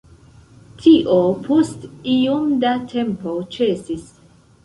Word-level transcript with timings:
Tio 0.79 1.17
post 1.47 1.85
iom 2.15 2.49
da 2.65 2.73
tempo 2.95 3.37
ĉesis. 3.57 4.09